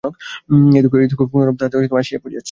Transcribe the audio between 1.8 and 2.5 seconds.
আসিয়া পড়িয়াছে।